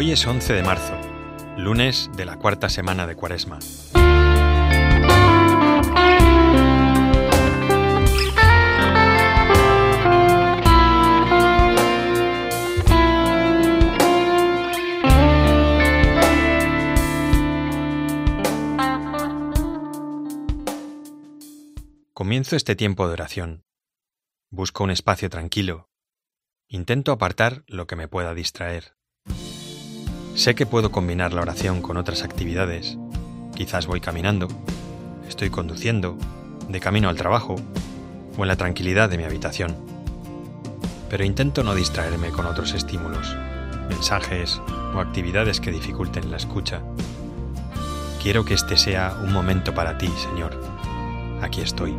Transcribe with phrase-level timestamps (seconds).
[0.00, 0.98] Hoy es 11 de marzo,
[1.58, 3.58] lunes de la cuarta semana de Cuaresma.
[22.14, 23.66] Comienzo este tiempo de oración.
[24.48, 25.90] Busco un espacio tranquilo.
[26.68, 28.99] Intento apartar lo que me pueda distraer.
[30.40, 32.96] Sé que puedo combinar la oración con otras actividades.
[33.54, 34.48] Quizás voy caminando,
[35.28, 36.16] estoy conduciendo,
[36.66, 37.56] de camino al trabajo
[38.38, 39.76] o en la tranquilidad de mi habitación.
[41.10, 43.36] Pero intento no distraerme con otros estímulos,
[43.90, 44.62] mensajes
[44.94, 46.80] o actividades que dificulten la escucha.
[48.22, 50.58] Quiero que este sea un momento para ti, Señor
[51.42, 51.94] aquí estoy.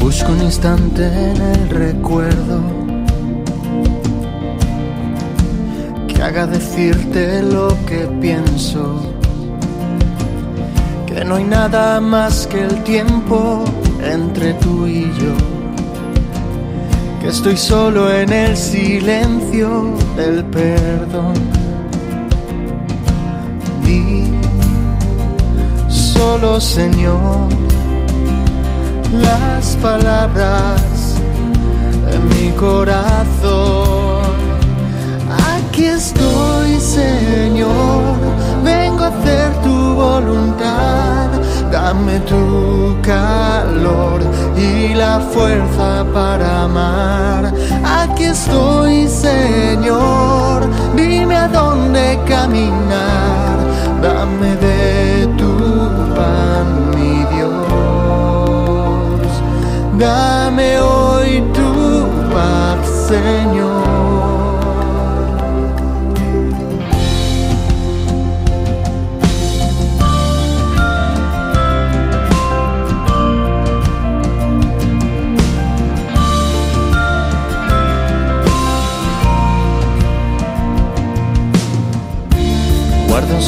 [0.00, 2.51] Busco un instante en el recuerdo
[6.32, 9.02] haga decirte lo que pienso,
[11.06, 13.62] que no hay nada más que el tiempo
[14.02, 15.34] entre tú y yo,
[17.20, 21.34] que estoy solo en el silencio del perdón.
[25.88, 27.48] Solo, Señor,
[29.20, 30.91] las palabras
[45.20, 47.52] fuerza para amar.
[47.84, 53.58] Aquí estoy, Señor, dime a dónde caminar.
[54.02, 55.28] Dame de
[56.94, 57.60] mi Dios.
[59.98, 64.11] Dame hoy tu paz, Señor.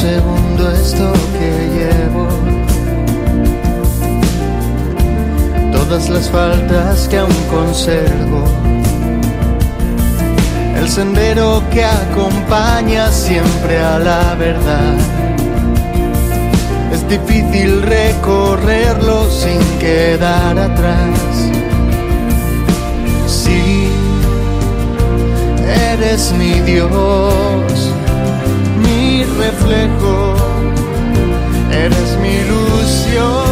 [0.05, 2.27] Segundo esto que llevo
[5.75, 8.43] todas las faltas que aún conservo.
[10.79, 14.95] El sendero que acompaña siempre a la verdad.
[16.93, 21.19] Es difícil recorrerlo sin quedar atrás.
[23.27, 23.89] Sí,
[25.91, 27.74] eres mi Dios,
[31.71, 33.44] eres mi ilusión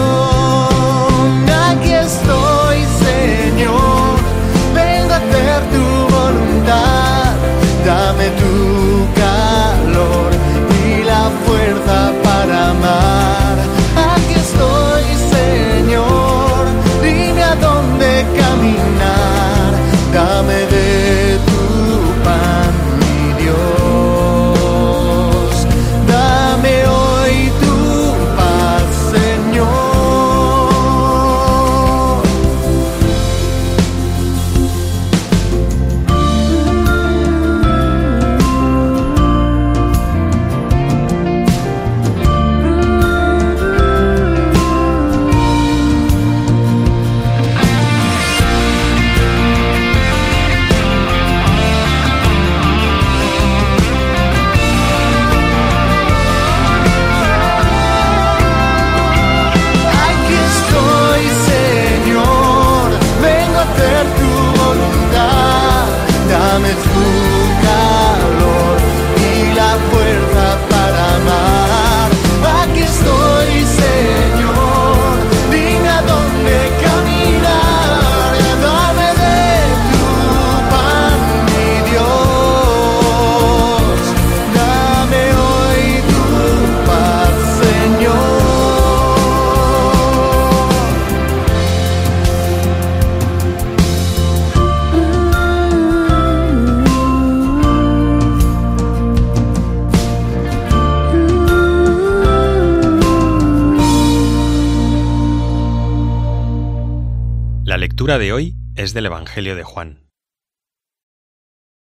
[108.17, 110.07] de hoy es del Evangelio de Juan.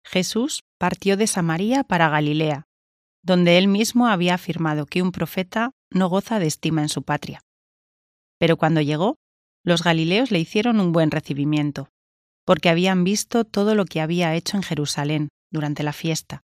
[0.06, 2.66] Jesús partió de Samaria para Galilea,
[3.24, 7.42] donde él mismo había afirmado que un profeta no goza de estima en su patria.
[8.38, 9.16] Pero cuando llegó,
[9.64, 11.90] los galileos le hicieron un buen recibimiento,
[12.46, 16.42] porque habían visto todo lo que había hecho en Jerusalén durante la fiesta,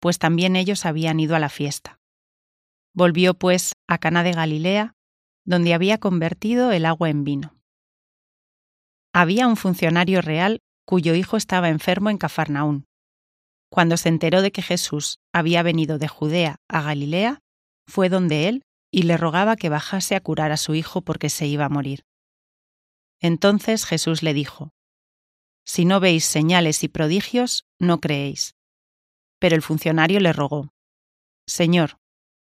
[0.00, 1.98] pues también ellos habían ido a la fiesta.
[2.94, 4.94] Volvió pues a Cana de Galilea,
[5.44, 7.57] donde había convertido el agua en vino.
[9.12, 12.86] Había un funcionario real cuyo hijo estaba enfermo en Cafarnaún.
[13.70, 17.40] Cuando se enteró de que Jesús había venido de Judea a Galilea,
[17.86, 21.46] fue donde él y le rogaba que bajase a curar a su hijo porque se
[21.46, 22.04] iba a morir.
[23.20, 24.70] Entonces Jesús le dijo,
[25.66, 28.54] Si no veis señales y prodigios, no creéis.
[29.38, 30.70] Pero el funcionario le rogó,
[31.46, 31.98] Señor,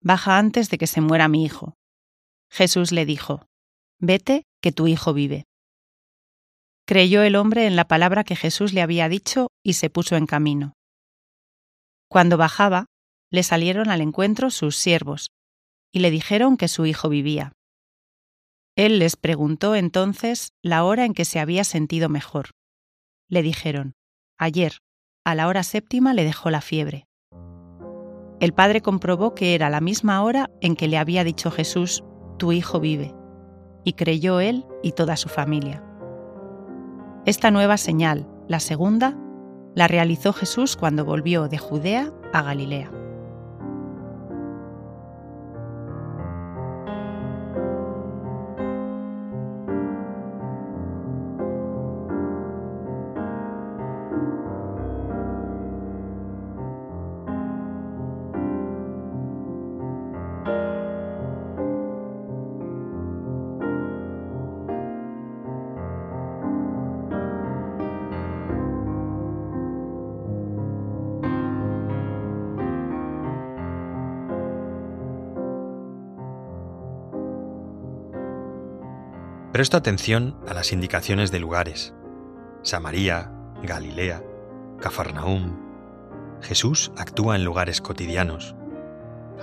[0.01, 1.75] baja antes de que se muera mi hijo.
[2.49, 3.47] Jesús le dijo,
[3.99, 5.45] Vete, que tu hijo vive.
[6.87, 10.27] Creyó el hombre en la palabra que Jesús le había dicho y se puso en
[10.27, 10.73] camino.
[12.07, 12.85] Cuando bajaba,
[13.31, 15.31] le salieron al encuentro sus siervos,
[15.91, 17.53] y le dijeron que su hijo vivía.
[18.75, 22.51] Él les preguntó entonces la hora en que se había sentido mejor.
[23.29, 23.93] Le dijeron,
[24.37, 24.77] ayer,
[25.25, 27.07] a la hora séptima le dejó la fiebre.
[28.39, 32.03] El padre comprobó que era la misma hora en que le había dicho Jesús,
[32.37, 33.15] tu hijo vive,
[33.83, 35.81] y creyó él y toda su familia.
[37.25, 39.17] Esta nueva señal, la segunda,
[39.73, 42.91] la realizó Jesús cuando volvió de Judea a Galilea.
[79.55, 81.93] Presto atención a las indicaciones de lugares.
[82.61, 83.31] Samaria,
[83.63, 84.21] Galilea,
[84.81, 85.55] Cafarnaúm.
[86.41, 88.53] Jesús actúa en lugares cotidianos,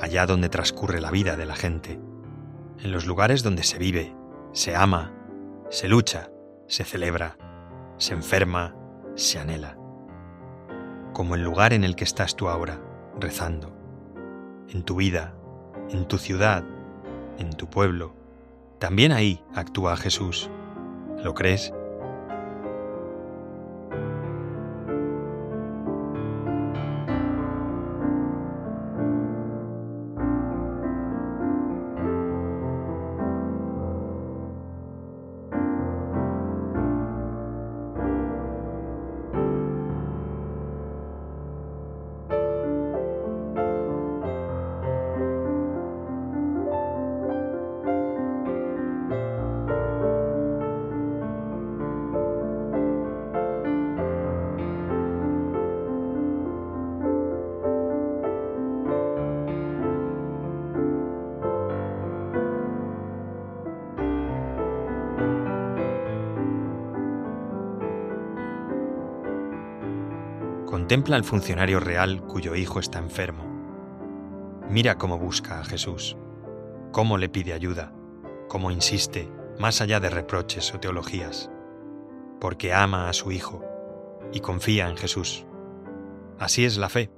[0.03, 1.99] allá donde transcurre la vida de la gente,
[2.81, 4.14] en los lugares donde se vive,
[4.53, 5.14] se ama,
[5.70, 6.29] se lucha,
[6.67, 7.38] se celebra,
[7.97, 8.76] se enferma,
[9.14, 9.79] se anhela.
[11.14, 12.82] Como el lugar en el que estás tú ahora,
[13.19, 13.75] rezando,
[14.69, 15.35] en tu vida,
[15.88, 16.64] en tu ciudad,
[17.38, 18.21] en tu pueblo,
[18.82, 20.50] también ahí actúa Jesús.
[21.23, 21.73] ¿Lo crees?
[70.72, 73.44] Contempla al funcionario real cuyo hijo está enfermo.
[74.70, 76.16] Mira cómo busca a Jesús,
[76.92, 77.92] cómo le pide ayuda,
[78.48, 81.50] cómo insiste, más allá de reproches o teologías,
[82.40, 83.62] porque ama a su hijo
[84.32, 85.44] y confía en Jesús.
[86.38, 87.10] Así es la fe.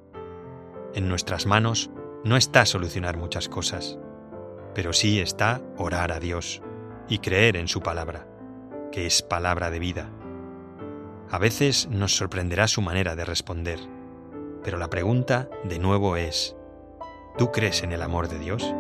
[0.93, 1.93] En nuestras manos
[2.25, 4.01] no está solucionar muchas cosas,
[4.75, 6.61] pero sí está orar a Dios
[7.09, 8.27] y creer en su palabra,
[8.91, 10.11] que es palabra de vida
[11.31, 13.79] a veces nos sorprenderá su manera de responder,
[14.63, 16.57] pero la pregunta de nuevo es,
[17.39, 18.75] ¿tú crees en el amor de Dios?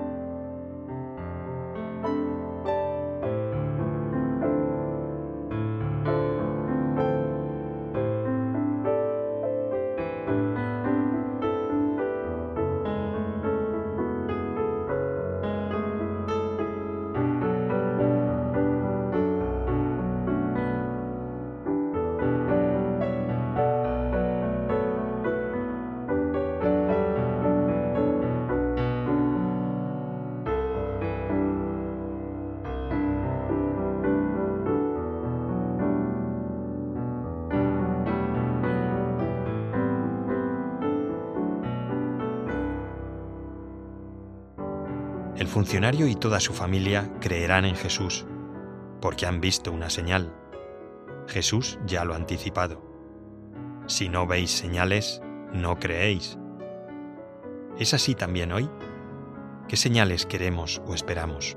[45.55, 48.27] Funcionario y toda su familia creerán en Jesús,
[49.01, 50.35] porque han visto una señal.
[51.29, 52.83] Jesús ya lo ha anticipado.
[53.87, 56.37] Si no veis señales, no creéis.
[57.79, 58.69] ¿Es así también hoy?
[59.69, 61.57] ¿Qué señales queremos o esperamos?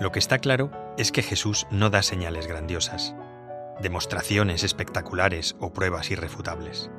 [0.00, 3.14] Lo que está claro es que Jesús no da señales grandiosas,
[3.82, 6.90] demostraciones espectaculares o pruebas irrefutables.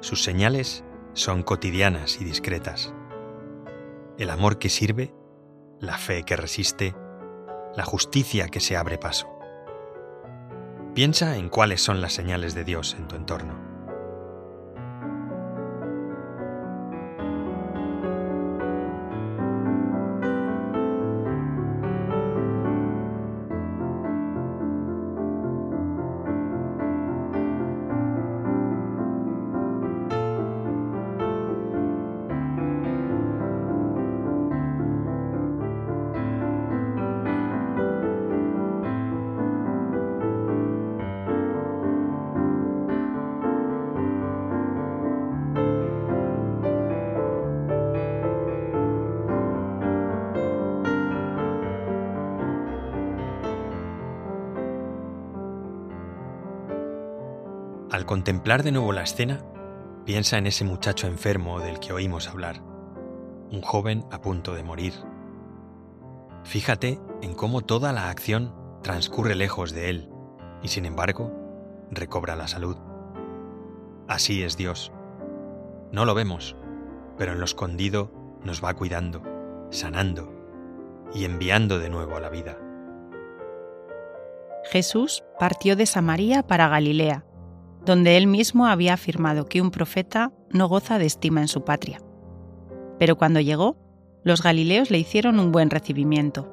[0.00, 2.94] Sus señales son cotidianas y discretas.
[4.16, 5.12] El amor que sirve,
[5.80, 6.94] la fe que resiste,
[7.74, 9.28] la justicia que se abre paso.
[10.94, 13.63] Piensa en cuáles son las señales de Dios en tu entorno.
[58.06, 59.40] Contemplar de nuevo la escena,
[60.04, 62.60] piensa en ese muchacho enfermo del que oímos hablar,
[63.50, 64.92] un joven a punto de morir.
[66.42, 70.10] Fíjate en cómo toda la acción transcurre lejos de él
[70.62, 71.32] y sin embargo
[71.90, 72.76] recobra la salud.
[74.06, 74.92] Así es Dios.
[75.90, 76.56] No lo vemos,
[77.16, 79.22] pero en lo escondido nos va cuidando,
[79.70, 80.30] sanando
[81.14, 82.58] y enviando de nuevo a la vida.
[84.70, 87.24] Jesús partió de Samaria para Galilea
[87.84, 92.00] donde él mismo había afirmado que un profeta no goza de estima en su patria.
[92.98, 93.76] Pero cuando llegó,
[94.22, 96.50] los galileos le hicieron un buen recibimiento,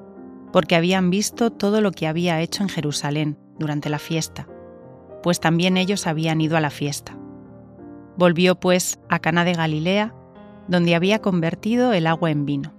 [0.51, 4.47] porque habían visto todo lo que había hecho en Jerusalén durante la fiesta,
[5.23, 7.17] pues también ellos habían ido a la fiesta.
[8.17, 10.13] Volvió pues a Cana de Galilea,
[10.67, 12.73] donde había convertido el agua en vino.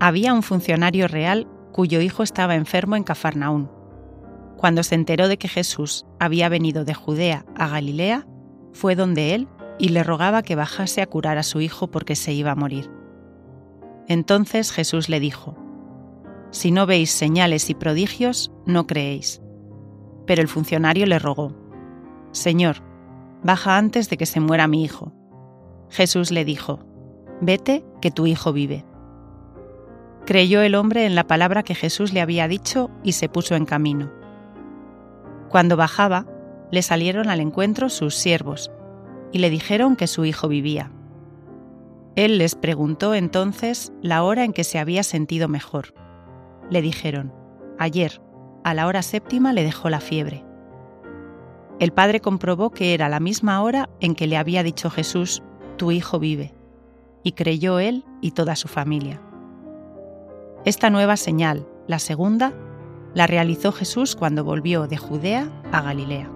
[0.00, 3.75] Había un funcionario real cuyo hijo estaba enfermo en Cafarnaún
[4.56, 8.26] cuando se enteró de que Jesús había venido de Judea a Galilea,
[8.72, 9.48] fue donde él
[9.78, 12.90] y le rogaba que bajase a curar a su hijo porque se iba a morir.
[14.08, 15.56] Entonces Jesús le dijo,
[16.50, 19.42] Si no veis señales y prodigios, no creéis.
[20.26, 21.54] Pero el funcionario le rogó,
[22.32, 22.76] Señor,
[23.42, 25.12] baja antes de que se muera mi hijo.
[25.90, 26.80] Jesús le dijo,
[27.40, 28.84] Vete, que tu hijo vive.
[30.24, 33.66] Creyó el hombre en la palabra que Jesús le había dicho y se puso en
[33.66, 34.10] camino.
[35.48, 36.26] Cuando bajaba,
[36.70, 38.70] le salieron al encuentro sus siervos
[39.32, 40.90] y le dijeron que su hijo vivía.
[42.16, 45.94] Él les preguntó entonces la hora en que se había sentido mejor.
[46.70, 47.32] Le dijeron,
[47.78, 48.20] ayer,
[48.64, 50.44] a la hora séptima le dejó la fiebre.
[51.78, 55.42] El padre comprobó que era la misma hora en que le había dicho Jesús,
[55.76, 56.54] tu hijo vive,
[57.22, 59.20] y creyó él y toda su familia.
[60.64, 62.54] Esta nueva señal, la segunda,
[63.16, 66.35] la realizó Jesús cuando volvió de Judea a Galilea.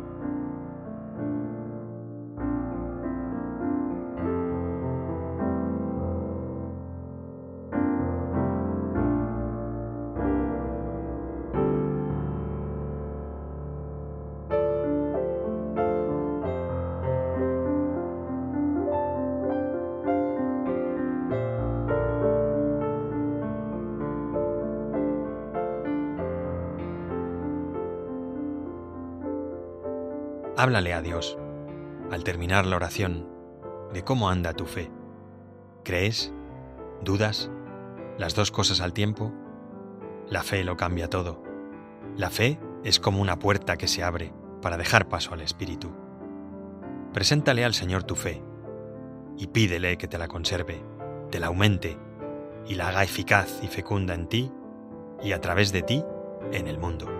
[30.61, 31.39] Háblale a Dios,
[32.11, 33.27] al terminar la oración,
[33.95, 34.91] de cómo anda tu fe.
[35.85, 36.35] ¿Crees?
[37.03, 37.51] ¿Dudas?
[38.19, 39.33] ¿Las dos cosas al tiempo?
[40.29, 41.43] La fe lo cambia todo.
[42.15, 45.93] La fe es como una puerta que se abre para dejar paso al Espíritu.
[47.15, 48.43] Preséntale al Señor tu fe
[49.39, 50.85] y pídele que te la conserve,
[51.31, 51.97] te la aumente
[52.67, 54.53] y la haga eficaz y fecunda en ti
[55.23, 56.05] y a través de ti
[56.53, 57.20] en el mundo.